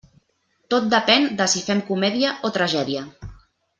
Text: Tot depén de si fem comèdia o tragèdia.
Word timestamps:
Tot 0.73 0.87
depén 0.93 1.29
de 1.41 1.47
si 1.53 1.61
fem 1.67 1.83
comèdia 1.91 2.33
o 2.51 2.55
tragèdia. 2.57 3.05